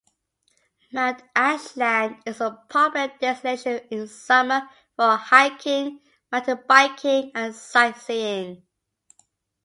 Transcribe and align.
Mount 0.91 1.21
Ashland 1.35 2.23
is 2.25 2.41
a 2.41 2.59
popular 2.69 3.11
destination 3.19 3.81
in 3.91 4.07
summer 4.07 4.67
for 4.95 5.15
hiking, 5.15 6.01
mountain 6.31 6.59
biking, 6.67 7.31
and 7.35 7.53
sightseeing. 7.55 8.63